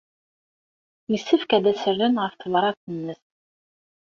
[1.11, 3.23] Yessefk ad as-rren ɣef tebṛat-nnes.